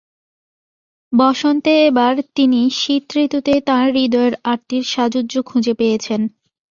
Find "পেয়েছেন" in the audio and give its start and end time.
5.73-6.21